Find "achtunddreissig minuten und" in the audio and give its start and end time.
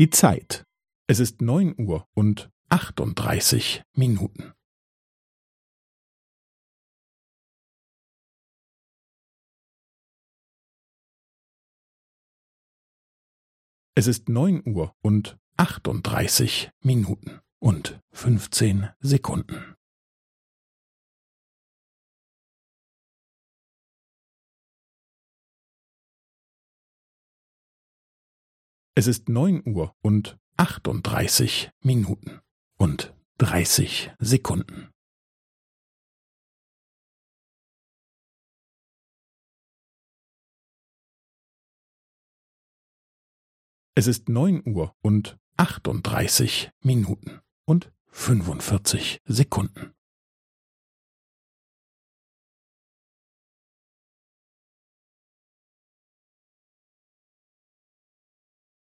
15.58-18.00, 30.58-33.16, 45.56-47.90